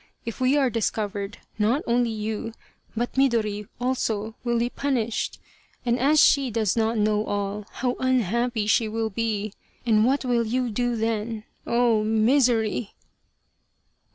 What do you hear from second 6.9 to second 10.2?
know all how unhappy she will be, and